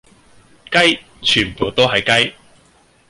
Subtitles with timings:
[0.71, 2.33] 雞，全部都係雞